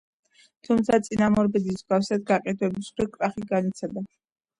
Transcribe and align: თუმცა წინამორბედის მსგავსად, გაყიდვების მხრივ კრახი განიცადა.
თუმცა 0.67 0.95
წინამორბედის 1.07 1.75
მსგავსად, 1.77 2.23
გაყიდვების 2.31 2.89
მხრივ 2.95 3.11
კრახი 3.19 3.45
განიცადა. 3.53 4.05